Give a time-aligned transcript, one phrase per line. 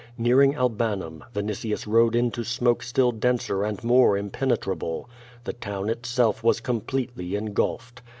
[0.17, 5.07] Nearing Albanum, Vinitius rode into smoke still denser and more impenetrable.
[5.43, 8.01] The town itself was completely engulfed.